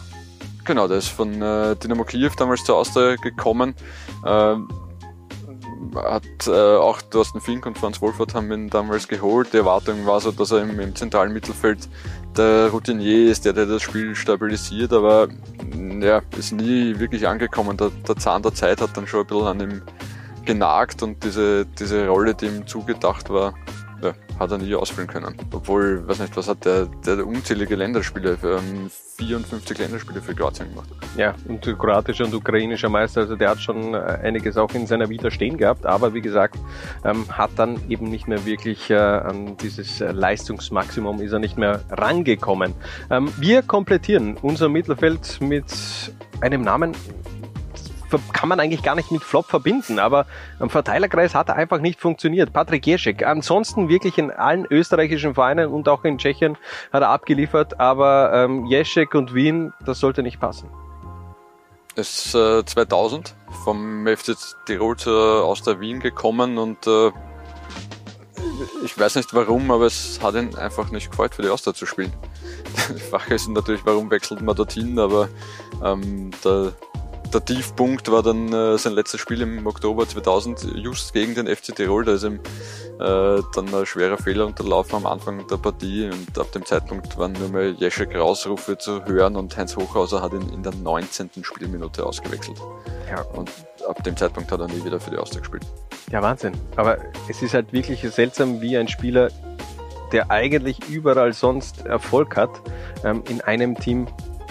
Genau, 0.69 0.87
der 0.87 0.99
ist 0.99 1.09
von 1.09 1.41
äh, 1.41 1.77
Dynamo 1.77 2.05
Kiew 2.05 2.31
damals 2.37 2.63
zur 2.63 2.77
Austria 2.77 3.17
gekommen. 3.17 3.75
Äh, 4.23 4.57
hat 5.97 6.47
äh, 6.47 6.77
auch 6.77 7.01
Thorsten 7.01 7.41
Fink 7.41 7.65
und 7.65 7.79
Franz 7.79 8.03
Wolfert 8.03 8.35
haben 8.35 8.53
ihn 8.53 8.69
damals 8.69 9.09
geholt. 9.09 9.55
Die 9.55 9.57
Erwartung 9.57 10.05
war 10.05 10.21
so, 10.21 10.31
dass 10.31 10.51
er 10.51 10.61
im, 10.61 10.79
im 10.79 10.95
zentralen 10.95 11.33
Mittelfeld 11.33 11.89
der 12.37 12.69
Routinier 12.69 13.31
ist, 13.31 13.47
der, 13.47 13.55
der 13.55 13.65
das 13.65 13.81
Spiel 13.81 14.15
stabilisiert, 14.15 14.93
aber 14.93 15.29
ja, 16.01 16.21
ist 16.37 16.53
nie 16.53 16.99
wirklich 16.99 17.27
angekommen. 17.27 17.79
Der, 17.79 17.91
der 18.07 18.17
Zahn 18.17 18.43
der 18.43 18.53
Zeit 18.53 18.83
hat 18.83 18.95
dann 18.95 19.07
schon 19.07 19.21
ein 19.21 19.27
bisschen 19.27 19.47
an 19.47 19.61
ihm 19.61 19.83
genagt 20.45 21.03
und 21.03 21.25
diese, 21.25 21.65
diese 21.65 22.09
Rolle, 22.09 22.35
die 22.35 22.45
ihm 22.45 22.67
zugedacht 22.67 23.31
war, 23.31 23.55
hat 24.39 24.51
er 24.51 24.59
nie 24.59 24.75
ausfüllen 24.75 25.09
können. 25.09 25.35
Obwohl, 25.53 26.07
weiß 26.07 26.21
nicht, 26.21 26.37
was 26.37 26.49
hat 26.49 26.65
der, 26.65 26.87
der 27.05 27.27
unzählige 27.27 27.75
Länderspiele, 27.77 28.37
für, 28.37 28.59
ähm, 28.59 28.91
54 29.19 29.79
Länderspiele 29.79 30.23
für 30.23 30.35
Kroatien 30.35 30.71
gemacht. 30.71 30.89
Ja, 31.17 31.35
und 31.49 31.63
kroatischer 31.63 32.25
und 32.25 32.35
ukrainischer 32.35 32.89
Meister, 32.89 33.23
also 33.23 33.35
der 33.35 33.51
hat 33.51 33.61
schon 33.61 33.95
äh, 33.95 33.99
einiges 33.99 34.57
auch 34.57 34.73
in 34.75 34.87
seiner 34.87 35.09
Vita 35.09 35.31
stehen 35.31 35.57
gehabt, 35.57 35.87
aber 35.87 36.15
wie 36.15 36.21
gesagt, 36.21 36.57
ähm, 37.05 37.25
hat 37.29 37.51
dann 37.57 37.81
eben 37.89 38.09
nicht 38.11 38.29
mehr 38.29 38.47
wirklich 38.47 38.91
äh, 38.91 38.95
an 38.95 39.57
dieses 39.57 40.01
äh, 40.01 40.13
Leistungsmaximum 40.13 41.21
ist 41.21 41.33
er 41.33 41.41
nicht 41.41 41.59
mehr 41.59 41.83
rangekommen. 41.91 42.75
Ähm, 43.11 43.33
wir 43.39 43.63
komplettieren 43.63 44.37
unser 44.41 44.69
Mittelfeld 44.69 45.41
mit 45.41 45.65
einem 46.41 46.63
Namen, 46.63 46.95
kann 48.33 48.49
man 48.49 48.61
eigentlich 48.61 48.83
gar 48.83 48.95
nicht 48.95 49.11
mit 49.11 49.23
Flop 49.23 49.47
verbinden, 49.47 49.99
aber 49.99 50.27
am 50.59 50.71
Verteilerkreis 50.71 51.35
hat 51.35 51.49
er 51.49 51.57
einfach 51.57 51.81
nicht 51.81 52.01
funktioniert. 52.01 52.53
Patrick 52.53 52.87
Jeschek, 52.87 53.25
ansonsten 53.25 53.89
wirklich 53.89 54.19
in 54.19 54.31
allen 54.31 54.67
österreichischen 54.71 55.35
Vereinen 55.35 55.71
und 55.71 55.89
auch 55.89 56.05
in 56.05 56.19
Tschechien 56.19 56.57
hat 56.93 57.03
er 57.03 57.11
abgeliefert, 57.11 57.81
aber 57.81 58.33
ähm, 58.35 58.67
Jeschek 58.67 59.15
und 59.15 59.35
Wien, 59.35 59.73
das 59.85 60.01
sollte 60.01 60.23
nicht 60.23 60.41
passen. 60.41 60.69
Es 61.97 62.27
ist 62.27 62.35
äh, 62.35 62.65
2000 62.65 63.35
vom 63.65 64.07
FC 64.07 64.37
Tirol 64.67 64.97
zu, 64.97 65.11
aus 65.11 65.63
der 65.63 65.81
Wien 65.81 65.99
gekommen 65.99 66.57
und 66.57 66.87
äh, 66.87 67.11
ich 68.85 68.99
weiß 68.99 69.17
nicht 69.17 69.35
warum, 69.35 69.71
aber 69.71 69.87
es 69.87 70.21
hat 70.23 70.35
ihn 70.35 70.55
einfach 70.55 70.91
nicht 70.91 71.11
gefreut, 71.11 71.35
für 71.35 71.43
die 71.43 71.49
Austria 71.49 71.75
zu 71.75 71.87
spielen. 71.87 72.13
Die 72.95 73.01
Frage 73.01 73.35
ist 73.35 73.49
natürlich, 73.49 73.85
warum 73.85 74.11
wechselt 74.11 74.41
man 74.43 74.55
dorthin, 74.55 74.99
aber 74.99 75.29
ähm, 75.85 76.31
der 76.45 76.73
der 77.33 77.45
Tiefpunkt 77.45 78.11
war 78.11 78.23
dann 78.23 78.53
äh, 78.53 78.79
sein 78.79 78.95
letztes 78.95 79.21
Spiel 79.21 79.43
im 79.43 79.67
Oktober 79.67 80.09
2000 80.09 80.77
just 80.77 81.13
gegen 81.13 81.35
den 81.35 81.47
FC 81.47 81.75
Tirol. 81.75 82.05
Da 82.05 82.13
ist 82.13 82.25
ihm 82.25 82.41
äh, 83.01 83.43
dann 83.55 83.75
ein 83.75 83.87
schwerer 83.87 84.19
Fehler 84.19 84.47
unterlaufen 84.47 84.97
am 84.97 85.07
Anfang 85.07 85.47
der 85.47 85.57
Partie 85.57 86.11
und 86.11 86.39
ab 86.39 86.51
dem 86.53 86.65
Zeitpunkt 86.65 87.17
waren 87.19 87.33
nur 87.33 87.49
mehr 87.49 87.71
Jeschek 87.71 88.15
Rausrufe 88.17 88.79
zu 88.79 89.05
hören 89.05 89.37
und 89.37 89.57
Heinz 89.57 89.77
Hochhauser 89.77 90.23
hat 90.23 90.33
ihn 90.33 90.49
in 90.53 90.63
der 90.63 90.75
19. 90.75 91.31
Spielminute 91.43 92.05
ausgewechselt. 92.05 92.59
Ja. 93.11 93.23
Und 93.23 93.51
ab 93.87 94.03
dem 94.05 94.17
Zeitpunkt 94.17 94.51
hat 94.51 94.61
er 94.61 94.69
nie 94.69 94.85
wieder 94.85 95.01
für 95.01 95.11
die 95.11 95.19
Austria 95.19 95.41
gespielt. 95.41 95.67
Ja, 96.11 96.23
Wahnsinn. 96.23 96.53
Aber 96.77 96.99
es 97.29 97.43
ist 97.43 97.55
halt 97.55 97.73
wirklich 97.73 98.01
seltsam, 98.01 98.61
wie 98.61 98.77
ein 98.77 98.89
Spieler, 98.89 99.31
der 100.13 100.31
eigentlich 100.31 100.89
überall 100.89 101.33
sonst 101.33 101.85
Erfolg 101.85 102.37
hat, 102.37 102.51
ähm, 103.05 103.23
in 103.29 103.41
einem 103.43 103.75
Team 103.75 104.07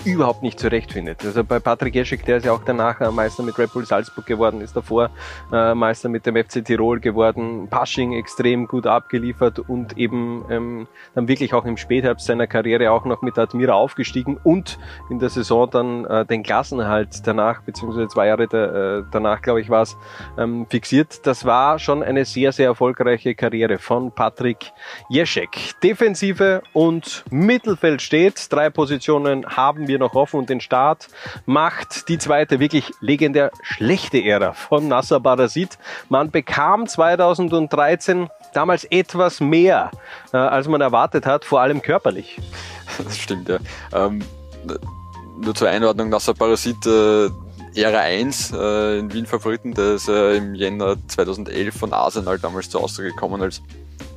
überhaupt 0.05 0.43
nicht 0.43 0.59
zurechtfindet. 0.59 1.23
Also 1.25 1.43
bei 1.43 1.59
Patrick 1.59 1.95
Jeschek, 1.95 2.25
der 2.25 2.37
ist 2.37 2.45
ja 2.45 2.51
auch 2.51 2.63
danach 2.65 3.01
äh, 3.01 3.11
Meister 3.11 3.43
mit 3.43 3.57
Red 3.57 3.73
Bull 3.73 3.85
Salzburg 3.85 4.25
geworden, 4.25 4.61
ist 4.61 4.75
davor 4.75 5.09
äh, 5.51 5.73
Meister 5.73 6.09
mit 6.09 6.25
dem 6.25 6.35
FC 6.35 6.63
Tirol 6.63 6.99
geworden, 6.99 7.67
Pasching 7.69 8.13
extrem 8.13 8.67
gut 8.67 8.87
abgeliefert 8.87 9.59
und 9.59 9.97
eben 9.97 10.45
ähm, 10.49 10.87
dann 11.15 11.27
wirklich 11.27 11.53
auch 11.53 11.65
im 11.65 11.77
Spätherbst 11.77 12.27
seiner 12.27 12.47
Karriere 12.47 12.91
auch 12.91 13.05
noch 13.05 13.21
mit 13.21 13.37
Admira 13.37 13.73
aufgestiegen 13.73 14.39
und 14.43 14.77
in 15.09 15.19
der 15.19 15.29
Saison 15.29 15.69
dann 15.69 16.05
äh, 16.05 16.25
den 16.25 16.43
Klassenhalt 16.43 17.25
danach, 17.25 17.61
beziehungsweise 17.61 18.07
zwei 18.07 18.27
Jahre 18.27 18.47
da, 18.47 18.99
äh, 18.99 19.03
danach, 19.11 19.41
glaube 19.41 19.61
ich, 19.61 19.69
war 19.69 19.83
es, 19.83 19.97
ähm, 20.37 20.67
fixiert. 20.69 21.25
Das 21.25 21.45
war 21.45 21.79
schon 21.79 22.03
eine 22.03 22.25
sehr, 22.25 22.51
sehr 22.51 22.67
erfolgreiche 22.67 23.35
Karriere 23.35 23.77
von 23.77 24.11
Patrick 24.11 24.71
Jeschek. 25.09 25.79
Defensive 25.81 26.61
und 26.73 27.23
Mittelfeld 27.29 28.01
steht. 28.01 28.51
Drei 28.51 28.69
Positionen 28.69 29.45
haben 29.45 29.86
wir 29.87 29.99
noch 29.99 30.15
offen 30.15 30.39
und 30.39 30.49
den 30.49 30.61
Start 30.61 31.07
macht 31.45 32.09
die 32.09 32.17
zweite 32.17 32.59
wirklich 32.59 32.91
legendär 33.01 33.51
schlechte 33.61 34.23
Ära 34.23 34.53
von 34.53 34.87
Nasser 34.87 35.19
Barasit. 35.19 35.77
Man 36.09 36.31
bekam 36.31 36.87
2013 36.87 38.29
damals 38.53 38.85
etwas 38.85 39.39
mehr, 39.39 39.91
äh, 40.33 40.37
als 40.37 40.67
man 40.67 40.81
erwartet 40.81 41.25
hat, 41.25 41.45
vor 41.45 41.61
allem 41.61 41.81
körperlich. 41.81 42.39
Das 43.03 43.17
stimmt, 43.17 43.49
ja. 43.49 43.57
Ähm, 43.93 44.23
nur 45.39 45.53
zur 45.53 45.69
Einordnung, 45.69 46.09
Nasser 46.09 46.33
Parasit, 46.33 46.85
äh, 46.85 47.29
Ära 47.75 47.99
1 47.99 48.53
äh, 48.53 48.99
in 48.99 49.13
Wien 49.13 49.25
Favoriten, 49.25 49.73
der 49.73 49.95
ist 49.95 50.09
äh, 50.09 50.35
im 50.37 50.55
Jänner 50.55 50.95
2011 51.07 51.75
von 51.77 51.93
Arsenal 51.93 52.39
damals 52.39 52.69
zu 52.69 52.79
Austria 52.79 53.09
gekommen 53.09 53.41
als 53.41 53.61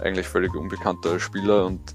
eigentlich 0.03 0.27
völlig 0.27 0.55
unbekannter 0.55 1.21
Spieler 1.21 1.67
und 1.67 1.95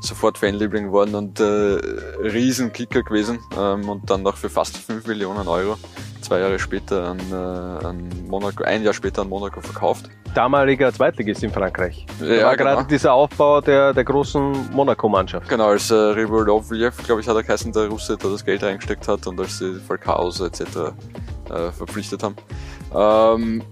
sofort 0.00 0.38
Fanliebling 0.38 0.86
geworden 0.86 1.14
und 1.14 1.40
äh, 1.40 1.44
Riesenkicker 1.44 3.02
gewesen 3.02 3.38
ähm, 3.58 3.88
und 3.88 4.10
dann 4.10 4.22
noch 4.22 4.36
für 4.36 4.50
fast 4.50 4.76
5 4.76 5.06
Millionen 5.06 5.48
Euro 5.48 5.76
zwei 6.26 6.40
Jahre 6.40 6.58
später 6.58 7.10
an, 7.10 7.20
äh, 7.30 7.86
an 7.86 8.08
Monaco, 8.28 8.64
ein 8.64 8.82
Jahr 8.82 8.94
später 8.94 9.22
an 9.22 9.28
Monaco 9.28 9.60
verkauft. 9.60 10.10
Damaliger 10.34 10.92
Zweitligist 10.92 11.42
in 11.42 11.50
Frankreich. 11.50 12.04
Da 12.18 12.26
ja, 12.26 12.46
war 12.46 12.56
genau. 12.56 12.70
gerade 12.70 12.88
dieser 12.88 13.12
Aufbau 13.12 13.60
der, 13.60 13.94
der 13.94 14.04
großen 14.04 14.70
Monaco-Mannschaft. 14.72 15.48
Genau, 15.48 15.68
als 15.68 15.90
äh, 15.90 15.94
Rivolovlev, 15.94 16.96
glaube 17.04 17.20
ich, 17.20 17.28
hat 17.28 17.36
er 17.36 17.42
geheißen, 17.42 17.72
der 17.72 17.86
Russe, 17.88 18.16
der 18.16 18.30
das 18.30 18.44
Geld 18.44 18.62
reingesteckt 18.62 19.06
hat 19.08 19.26
und 19.26 19.38
als 19.40 19.58
sie 19.58 19.74
Falcaos 19.74 20.40
etc. 20.40 20.60
Äh, 21.48 21.70
verpflichtet 21.70 22.22
haben. 22.22 22.36
Ähm, 22.94 23.62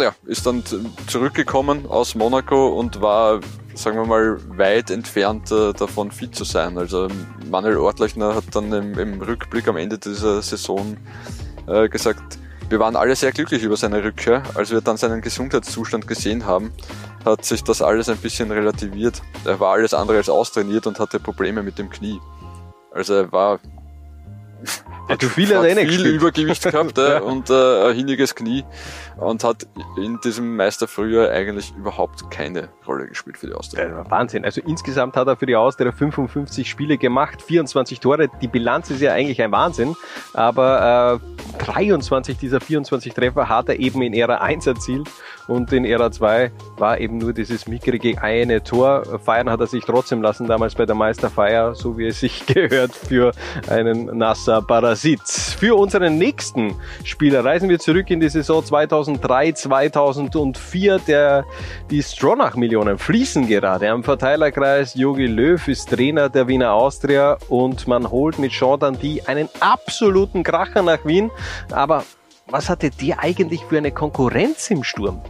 ja, 0.00 0.14
ist 0.26 0.46
dann 0.46 0.62
zurückgekommen 1.06 1.86
aus 1.86 2.14
Monaco 2.14 2.68
und 2.68 3.00
war, 3.00 3.40
sagen 3.74 3.96
wir 3.96 4.06
mal, 4.06 4.58
weit 4.58 4.90
entfernt 4.90 5.50
äh, 5.50 5.72
davon 5.72 6.10
fit 6.10 6.34
zu 6.34 6.44
sein. 6.44 6.78
Also 6.78 7.08
Manuel 7.50 7.78
Ortlechner 7.78 8.34
hat 8.34 8.44
dann 8.52 8.72
im, 8.72 8.98
im 8.98 9.20
Rückblick 9.20 9.68
am 9.68 9.76
Ende 9.76 9.98
dieser 9.98 10.42
Saison 10.42 10.96
äh, 11.66 11.88
gesagt, 11.88 12.38
wir 12.68 12.78
waren 12.80 12.96
alle 12.96 13.16
sehr 13.16 13.32
glücklich 13.32 13.62
über 13.62 13.76
seine 13.76 14.04
Rückkehr. 14.04 14.42
Als 14.54 14.70
wir 14.70 14.80
dann 14.82 14.98
seinen 14.98 15.22
Gesundheitszustand 15.22 16.06
gesehen 16.06 16.44
haben, 16.44 16.72
hat 17.24 17.44
sich 17.44 17.64
das 17.64 17.80
alles 17.80 18.08
ein 18.08 18.18
bisschen 18.18 18.50
relativiert. 18.50 19.22
Er 19.44 19.58
war 19.58 19.72
alles 19.72 19.94
andere 19.94 20.18
als 20.18 20.28
austrainiert 20.28 20.86
und 20.86 20.98
hatte 20.98 21.18
Probleme 21.18 21.62
mit 21.62 21.78
dem 21.78 21.88
Knie. 21.88 22.20
Also 22.92 23.14
er 23.14 23.32
war 23.32 23.60
hat 25.08 25.24
viel, 25.24 25.46
viel 25.46 26.06
Übergewicht 26.06 26.62
gehabt 26.62 26.98
ja. 26.98 27.20
und 27.20 27.50
äh, 27.50 27.88
ein 27.88 27.96
hiniges 27.96 28.34
Knie 28.34 28.64
und 29.16 29.42
hat 29.44 29.66
in 29.96 30.20
diesem 30.20 30.56
Meisterfrühjahr 30.56 31.30
eigentlich 31.30 31.72
überhaupt 31.76 32.30
keine 32.30 32.68
Rolle 32.86 33.06
gespielt 33.06 33.38
für 33.38 33.46
die 33.46 33.54
Austria. 33.54 34.04
Wahnsinn. 34.08 34.44
Also 34.44 34.60
insgesamt 34.60 35.16
hat 35.16 35.26
er 35.26 35.36
für 35.36 35.46
die 35.46 35.56
Austria 35.56 35.92
55 35.92 36.68
Spiele 36.68 36.98
gemacht, 36.98 37.42
24 37.42 38.00
Tore. 38.00 38.28
Die 38.40 38.48
Bilanz 38.48 38.90
ist 38.90 39.00
ja 39.00 39.12
eigentlich 39.12 39.40
ein 39.42 39.52
Wahnsinn, 39.52 39.96
aber 40.34 41.20
äh, 41.58 41.64
23 41.64 42.36
dieser 42.36 42.60
24 42.60 43.14
Treffer 43.14 43.48
hat 43.48 43.68
er 43.68 43.78
eben 43.78 44.02
in 44.02 44.14
Ära 44.14 44.36
1 44.36 44.66
erzielt 44.66 45.08
und 45.48 45.72
in 45.72 45.84
Ära 45.84 46.12
2 46.12 46.52
war 46.76 47.00
eben 47.00 47.18
nur 47.18 47.32
dieses 47.32 47.66
mickrige 47.66 48.22
eine 48.22 48.62
Tor. 48.62 49.02
Feiern 49.24 49.50
hat 49.50 49.60
er 49.60 49.66
sich 49.66 49.82
trotzdem 49.84 50.22
lassen 50.22 50.46
damals 50.46 50.74
bei 50.74 50.86
der 50.86 50.94
Meisterfeier, 50.94 51.74
so 51.74 51.98
wie 51.98 52.06
es 52.06 52.20
sich 52.20 52.46
gehört 52.46 52.94
für 52.94 53.32
einen 53.68 54.16
Nasser 54.16 54.62
Parasit. 54.62 55.20
Für 55.26 55.76
unseren 55.76 56.18
nächsten 56.18 56.74
Spieler 57.02 57.44
reisen 57.44 57.68
wir 57.68 57.78
zurück 57.78 58.10
in 58.10 58.20
die 58.20 58.28
Saison 58.28 58.64
2003, 58.64 59.52
2004. 59.52 61.00
Der, 61.08 61.44
die 61.90 62.02
Stronach-Millionen 62.02 62.98
fließen 62.98 63.48
gerade 63.48 63.88
am 63.88 64.04
Verteilerkreis. 64.04 64.94
Jogi 64.94 65.26
Löw 65.26 65.66
ist 65.66 65.88
Trainer 65.90 66.28
der 66.28 66.46
Wiener 66.46 66.72
Austria 66.72 67.38
und 67.48 67.88
man 67.88 68.10
holt 68.10 68.38
mit 68.38 68.52
Jean 68.52 68.78
Dandy 68.78 69.22
einen 69.26 69.48
absoluten 69.60 70.42
Kracher 70.42 70.82
nach 70.82 71.04
Wien. 71.04 71.30
Aber 71.72 72.04
was 72.50 72.68
hatte 72.68 72.90
der 72.90 73.20
eigentlich 73.20 73.64
für 73.64 73.78
eine 73.78 73.92
Konkurrenz 73.92 74.70
im 74.70 74.82
Sturm? 74.82 75.20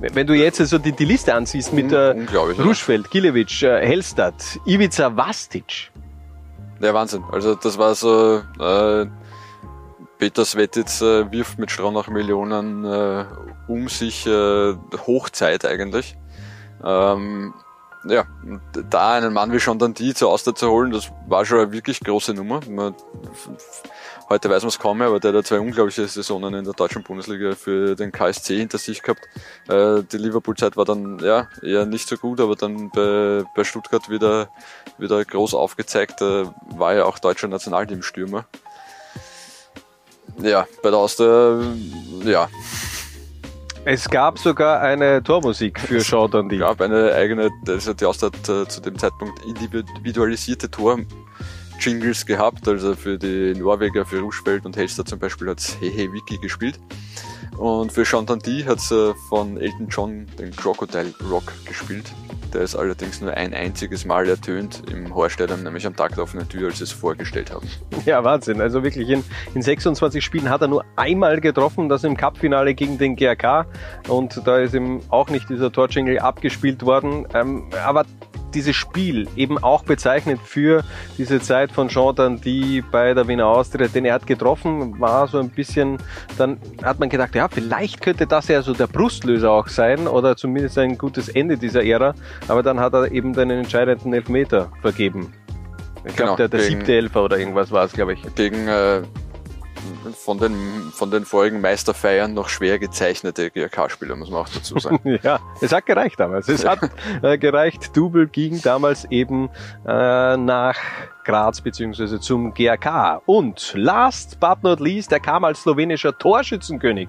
Wenn 0.00 0.26
du 0.26 0.34
jetzt 0.34 0.60
also 0.60 0.78
die, 0.78 0.92
die 0.92 1.04
Liste 1.04 1.32
ansiehst 1.32 1.72
mit 1.72 1.92
äh, 1.92 2.16
Ruschfeld, 2.58 3.08
Gilevic, 3.10 3.62
äh, 3.62 3.86
Helstad, 3.86 4.34
Ivica 4.66 5.16
Vastic. 5.16 5.92
Ja, 6.80 6.92
Wahnsinn. 6.92 7.22
Also 7.30 7.54
das 7.54 7.78
war 7.78 7.94
so, 7.94 8.42
äh, 8.58 9.06
Peter 10.18 10.44
Svetic 10.44 10.86
äh, 11.00 11.30
wirft 11.30 11.60
mit 11.60 11.70
Stronach 11.70 12.08
Millionen 12.08 12.84
äh, 12.84 13.24
um 13.68 13.88
sich, 13.88 14.26
äh, 14.26 14.74
Hochzeit 15.06 15.64
eigentlich. 15.64 16.16
Ähm, 16.84 17.54
ja, 18.04 18.24
da 18.90 19.12
einen 19.14 19.32
Mann 19.32 19.52
wie 19.52 19.58
Jean 19.58 19.78
Dandy 19.78 20.14
zur 20.14 20.30
Auster 20.30 20.54
zu 20.54 20.68
holen, 20.68 20.90
das 20.90 21.12
war 21.28 21.44
schon 21.44 21.60
eine 21.60 21.72
wirklich 21.72 22.00
große 22.00 22.34
Nummer. 22.34 22.60
Man, 22.68 22.94
heute 24.32 24.48
weiß 24.48 24.62
man 24.62 24.68
es 24.68 24.78
kaum 24.78 24.98
mehr, 24.98 25.08
aber 25.08 25.20
der 25.20 25.34
hat 25.34 25.46
zwei 25.46 25.60
unglaubliche 25.60 26.08
Saisonen 26.08 26.54
in 26.54 26.64
der 26.64 26.72
deutschen 26.72 27.02
Bundesliga 27.02 27.54
für 27.54 27.94
den 27.94 28.12
KSC 28.12 28.56
hinter 28.56 28.78
sich 28.78 29.02
gehabt. 29.02 29.20
Äh, 29.68 30.02
die 30.10 30.16
Liverpool-Zeit 30.16 30.76
war 30.76 30.86
dann 30.86 31.18
ja 31.18 31.48
eher 31.62 31.84
nicht 31.84 32.08
so 32.08 32.16
gut, 32.16 32.40
aber 32.40 32.56
dann 32.56 32.90
bei, 32.90 33.44
bei 33.54 33.62
Stuttgart 33.62 34.08
wieder, 34.08 34.48
wieder 34.96 35.22
groß 35.22 35.52
aufgezeigt, 35.52 36.22
äh, 36.22 36.46
war 36.70 36.94
ja 36.94 37.04
auch 37.04 37.18
deutscher 37.18 37.48
Nationalteamstürmer. 37.48 38.46
Ja, 40.40 40.66
bei 40.82 40.88
der 40.88 40.98
Auster, 40.98 41.60
ja, 42.24 42.48
Es 43.84 44.08
gab 44.08 44.38
sogar 44.38 44.80
eine 44.80 45.22
Tormusik 45.22 45.78
für 45.78 46.00
Sean 46.00 46.30
Dundee. 46.30 46.54
Es 46.56 46.60
gab 46.62 46.80
eine 46.80 47.12
eigene, 47.12 47.50
also 47.68 47.92
die 47.92 48.06
Austria 48.06 48.30
hat 48.30 48.48
äh, 48.48 48.66
zu 48.66 48.80
dem 48.80 48.98
Zeitpunkt 48.98 49.44
individualisierte 49.44 50.70
Tor 50.70 50.98
Jingles 51.82 52.24
gehabt, 52.24 52.68
also 52.68 52.94
für 52.94 53.18
die 53.18 53.54
Norweger, 53.58 54.04
für 54.04 54.20
Ruschfeld 54.20 54.64
und 54.64 54.76
Helster 54.76 55.04
zum 55.04 55.18
Beispiel 55.18 55.50
hat 55.50 55.58
es 55.58 55.76
Hehe 55.80 56.12
Wiki 56.12 56.38
gespielt. 56.38 56.78
Und 57.58 57.92
für 57.92 58.04
Dundee 58.04 58.64
hat 58.64 58.78
es 58.78 58.90
äh, 58.92 59.12
von 59.28 59.56
Elton 59.58 59.88
John 59.88 60.26
den 60.38 60.52
Crocodile 60.52 61.12
Rock 61.28 61.52
gespielt. 61.66 62.12
Der 62.54 62.62
ist 62.62 62.76
allerdings 62.76 63.20
nur 63.20 63.34
ein 63.34 63.52
einziges 63.52 64.04
Mal 64.04 64.28
ertönt 64.28 64.82
im 64.90 65.14
Horststadion, 65.14 65.62
nämlich 65.62 65.86
am 65.86 65.96
Tag 65.96 66.14
der 66.14 66.24
offenen 66.24 66.48
Tür, 66.48 66.68
als 66.68 66.78
sie 66.78 66.84
es 66.84 66.92
vorgestellt 66.92 67.50
haben. 67.50 67.68
Ja, 68.06 68.24
Wahnsinn. 68.24 68.60
Also 68.60 68.82
wirklich 68.82 69.08
in, 69.08 69.24
in 69.54 69.62
26 69.62 70.24
Spielen 70.24 70.50
hat 70.50 70.60
er 70.60 70.68
nur 70.68 70.84
einmal 70.96 71.40
getroffen, 71.40 71.88
das 71.88 72.04
im 72.04 72.16
Cup-Finale 72.16 72.74
gegen 72.74 72.98
den 72.98 73.16
GRK. 73.16 73.66
Und 74.08 74.40
da 74.44 74.58
ist 74.58 74.74
ihm 74.74 75.00
auch 75.08 75.30
nicht 75.30 75.48
dieser 75.48 75.70
Torjingle 75.70 76.20
abgespielt 76.20 76.84
worden. 76.84 77.26
Ähm, 77.32 77.70
aber 77.84 78.04
dieses 78.54 78.76
Spiel 78.76 79.28
eben 79.36 79.58
auch 79.58 79.84
bezeichnet 79.84 80.40
für 80.44 80.84
diese 81.18 81.40
Zeit 81.40 81.72
von 81.72 81.88
Jean 81.88 82.40
die 82.40 82.82
bei 82.90 83.14
der 83.14 83.26
Wiener 83.28 83.46
Austria, 83.46 83.88
denn 83.88 84.04
er 84.04 84.14
hat 84.14 84.26
getroffen, 84.26 85.00
war 85.00 85.28
so 85.28 85.38
ein 85.38 85.50
bisschen, 85.50 85.98
dann 86.38 86.58
hat 86.82 86.98
man 87.00 87.08
gedacht, 87.08 87.34
ja, 87.34 87.48
vielleicht 87.48 88.00
könnte 88.00 88.26
das 88.26 88.48
ja 88.48 88.62
so 88.62 88.74
der 88.74 88.86
Brustlöser 88.86 89.50
auch 89.50 89.68
sein 89.68 90.06
oder 90.06 90.36
zumindest 90.36 90.78
ein 90.78 90.98
gutes 90.98 91.28
Ende 91.28 91.56
dieser 91.56 91.84
Ära, 91.84 92.14
aber 92.48 92.62
dann 92.62 92.80
hat 92.80 92.94
er 92.94 93.10
eben 93.10 93.32
den 93.32 93.50
entscheidenden 93.50 94.12
Elfmeter 94.12 94.70
vergeben. 94.80 95.32
Ich 96.04 96.16
glaube, 96.16 96.32
genau, 96.32 96.36
der, 96.36 96.48
der 96.48 96.60
siebte 96.60 96.94
Elfer 96.94 97.24
oder 97.24 97.38
irgendwas 97.38 97.70
war 97.70 97.84
es, 97.84 97.92
glaube 97.92 98.14
ich. 98.14 98.34
Gegen 98.34 98.66
äh, 98.66 99.02
von 100.14 100.38
den, 100.38 100.92
von 100.92 101.10
den 101.10 101.24
vorigen 101.24 101.60
Meisterfeiern 101.60 102.34
noch 102.34 102.48
schwer 102.48 102.78
gezeichnete 102.78 103.50
GRK-Spieler, 103.50 104.16
muss 104.16 104.30
man 104.30 104.42
auch 104.42 104.48
dazu 104.48 104.78
sagen. 104.78 105.18
ja, 105.22 105.40
es 105.60 105.72
hat 105.72 105.86
gereicht 105.86 106.18
damals. 106.20 106.48
Es 106.48 106.64
hat 106.64 106.90
äh, 107.22 107.38
gereicht. 107.38 107.96
Double 107.96 108.26
ging 108.26 108.60
damals 108.62 109.04
eben 109.10 109.50
äh, 109.86 110.36
nach 110.36 110.76
Graz 111.24 111.60
beziehungsweise 111.60 112.20
zum 112.20 112.54
GRK. 112.54 113.22
Und 113.26 113.74
last 113.76 114.40
but 114.40 114.62
not 114.62 114.80
least, 114.80 115.12
er 115.12 115.20
kam 115.20 115.44
als 115.44 115.62
slowenischer 115.62 116.16
Torschützenkönig 116.16 117.08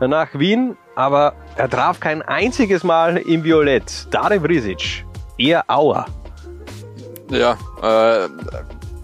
nach 0.00 0.28
Wien, 0.34 0.76
aber 0.94 1.34
er 1.56 1.68
traf 1.68 2.00
kein 2.00 2.22
einziges 2.22 2.84
Mal 2.84 3.16
im 3.16 3.44
Violett. 3.44 4.06
Dare 4.10 4.40
Vrisic, 4.40 5.04
eher 5.38 5.64
Auer. 5.68 6.06
Ja, 7.30 7.56
äh, 7.82 8.28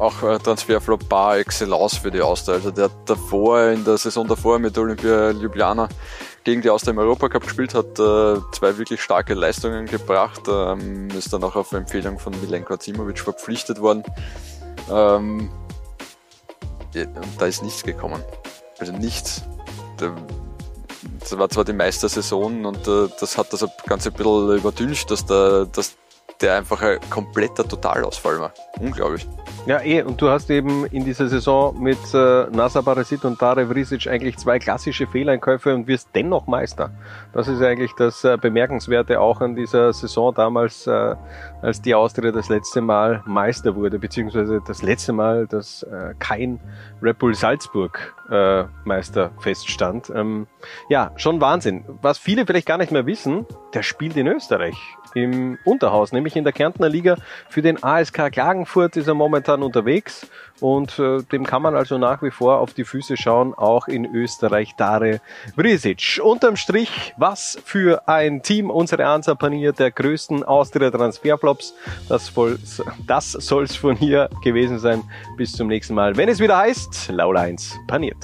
auch 0.00 0.23
äh, 0.23 0.38
Transferflop 0.38 1.09
par 1.09 1.38
excellence 1.38 1.99
für 1.99 2.11
die 2.11 2.23
Austria. 2.23 2.54
Also 2.57 2.71
der 2.71 2.85
hat 2.85 2.92
davor, 3.04 3.66
in 3.66 3.85
der 3.85 3.99
Saison 3.99 4.26
davor 4.26 4.59
mit 4.59 4.76
Olympia 4.78 5.30
Ljubljana 5.30 5.88
gegen 6.42 6.62
die 6.62 6.71
Austria 6.71 6.92
im 6.92 6.99
Europacup 6.99 7.42
gespielt, 7.42 7.75
hat 7.75 7.99
äh, 7.99 8.40
zwei 8.52 8.78
wirklich 8.78 9.02
starke 9.02 9.35
Leistungen 9.35 9.87
gebracht, 9.87 10.42
ähm, 10.49 11.09
ist 11.11 11.33
dann 11.33 11.45
auch 11.45 11.54
auf 11.54 11.73
Empfehlung 11.73 12.19
von 12.19 12.33
Milenko 12.40 12.78
Zimovic 12.78 13.19
verpflichtet 13.19 13.80
worden. 13.80 14.02
Ähm, 14.90 15.50
da 17.38 17.47
ist 17.47 17.62
nichts 17.62 17.83
gekommen. 17.83 18.23
Also 18.78 18.92
nichts. 18.92 19.42
Das 19.99 21.38
war 21.38 21.50
zwar 21.50 21.64
die 21.64 21.75
Meistersaison 21.75 22.64
und 22.64 22.88
äh, 22.88 23.09
das 23.21 23.37
hat 23.37 23.52
das 23.52 23.66
Ganze 23.87 24.09
ein 24.09 24.14
bisschen 24.14 24.57
überdüncht, 24.57 25.11
dass, 25.11 25.26
der, 25.26 25.66
dass 25.66 25.95
der 26.40 26.57
einfach 26.57 26.80
ein 26.80 26.99
kompletter 27.11 27.69
Totalausfall 27.69 28.40
war. 28.40 28.54
Unglaublich. 28.80 29.26
Ja, 29.66 29.78
eh, 29.82 30.02
und 30.02 30.20
du 30.22 30.30
hast 30.30 30.50
eben 30.50 30.86
in 30.86 31.04
dieser 31.04 31.28
Saison 31.28 31.80
mit 31.80 31.98
äh, 32.14 32.46
Nasa 32.50 32.80
Barasit 32.80 33.26
und 33.26 33.40
Dare 33.40 33.68
Vrisic 33.68 34.06
eigentlich 34.06 34.38
zwei 34.38 34.58
klassische 34.58 35.06
Fehleinkäufe 35.06 35.74
und 35.74 35.86
wirst 35.86 36.08
dennoch 36.14 36.46
Meister. 36.46 36.90
Das 37.34 37.46
ist 37.46 37.60
eigentlich 37.62 37.92
das 37.98 38.24
äh, 38.24 38.38
Bemerkenswerte 38.40 39.20
auch 39.20 39.42
an 39.42 39.54
dieser 39.54 39.92
Saison 39.92 40.34
damals, 40.34 40.86
äh, 40.86 41.14
als 41.60 41.82
die 41.82 41.94
Austria 41.94 42.32
das 42.32 42.48
letzte 42.48 42.80
Mal 42.80 43.22
Meister 43.26 43.76
wurde, 43.76 43.98
beziehungsweise 43.98 44.62
das 44.66 44.82
letzte 44.82 45.12
Mal, 45.12 45.46
dass 45.46 45.82
äh, 45.82 46.14
kein 46.18 46.58
Red 47.02 47.18
Bull 47.18 47.34
Salzburg 47.34 48.14
Meister 48.84 49.32
feststand. 49.40 50.10
Ähm, 50.14 50.46
ja, 50.88 51.12
schon 51.16 51.40
Wahnsinn. 51.40 51.84
Was 52.02 52.18
viele 52.18 52.46
vielleicht 52.46 52.66
gar 52.66 52.78
nicht 52.78 52.93
mehr 52.93 53.06
wissen, 53.06 53.47
der 53.75 53.82
spielt 53.82 54.16
in 54.16 54.26
Österreich 54.26 54.76
im 55.14 55.58
Unterhaus, 55.64 56.12
nämlich 56.12 56.36
in 56.36 56.45
der 56.45 56.52
Kärntner 56.52 56.88
Liga 56.88 57.16
für 57.49 57.62
den 57.62 57.82
ASK 57.82 58.30
Klagenfurt 58.30 58.97
ist 58.97 59.08
er 59.08 59.14
momentan 59.14 59.62
unterwegs 59.62 60.26
und 60.60 60.99
äh, 60.99 61.23
dem 61.23 61.45
kann 61.45 61.62
man 61.62 61.75
also 61.75 61.99
nach 61.99 62.23
wie 62.23 62.30
vor 62.30 62.58
auf 62.58 62.75
die 62.75 62.84
Füße 62.84 63.16
schauen, 63.16 63.54
auch 63.54 63.88
in 63.88 64.04
Österreich 64.14 64.75
Dare 64.76 65.21
Vrisic. 65.56 66.21
Unterm 66.23 66.56
Strich, 66.56 67.14
was 67.16 67.58
für 67.64 68.06
ein 68.08 68.43
Team 68.43 68.71
unsere 68.71 69.06
Ansa 69.06 69.34
Panier 69.34 69.73
der 69.73 69.90
größten 69.90 70.45
Austria 70.45 70.90
Transferflops. 70.90 71.75
Das, 72.08 72.32
das 73.06 73.32
soll 73.32 73.64
es 73.64 73.76
von 73.76 73.97
hier 73.97 74.28
gewesen 74.45 74.78
sein. 74.78 75.02
Bis 75.36 75.52
zum 75.52 75.69
nächsten 75.69 75.95
Mal, 75.95 76.16
wenn 76.16 76.28
es 76.28 76.40
wieder 76.40 76.58
heißt, 76.58 77.08
Laula 77.10 77.40
1 77.43 77.78
paniert. 77.86 78.20